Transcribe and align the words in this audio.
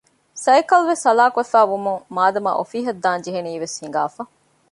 ސައިކަލްވެސް 0.43 1.03
ހަލާކުވެފައި 1.07 1.67
ވުމުން 1.71 2.01
މާދަމާ 2.15 2.51
އޮފީހަށް 2.59 3.01
ދާން 3.03 3.23
ޖެހެނީވެސް 3.25 3.75
ހިނގާފަ 3.81 4.21